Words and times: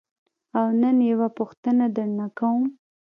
او 0.57 0.65
نن 0.81 0.97
یوه 1.11 1.27
پوښتنه 1.37 1.85
درنه 1.95 2.27
کوم. 2.37 2.63